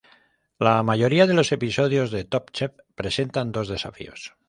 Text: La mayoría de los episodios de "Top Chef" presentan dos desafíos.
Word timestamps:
La 0.57 0.81
mayoría 0.81 1.27
de 1.27 1.35
los 1.35 1.51
episodios 1.51 2.09
de 2.09 2.23
"Top 2.23 2.49
Chef" 2.49 2.71
presentan 2.95 3.51
dos 3.51 3.67
desafíos. 3.67 4.33